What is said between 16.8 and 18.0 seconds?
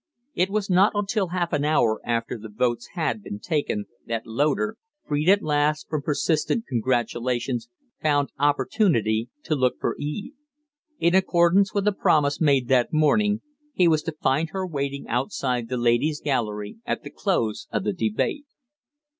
at the close of the